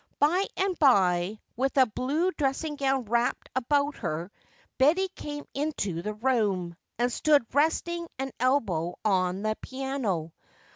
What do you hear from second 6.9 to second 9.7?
and stood resting an elbow on the